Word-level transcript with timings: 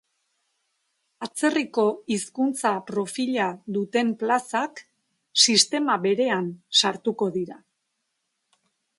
Atzerriko 1.25 1.83
hizkuntza 2.13 2.71
profila 2.87 3.49
duten 3.75 4.09
plazak 4.23 4.81
sistema 5.43 5.99
berean 6.07 6.49
sartuko 6.81 7.29
dira. 7.37 7.59